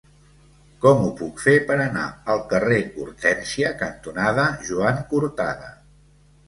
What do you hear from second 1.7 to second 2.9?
anar al carrer